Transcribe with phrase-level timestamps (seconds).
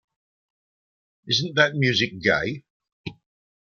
[1.27, 2.63] Isn't that music gay?